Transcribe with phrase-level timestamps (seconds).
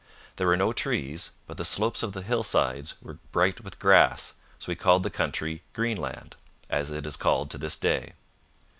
[0.37, 4.71] There were no trees, but the slopes of the hillsides were bright with grass, so
[4.71, 6.35] he called the country Greenland,
[6.71, 8.13] as it is called to this day.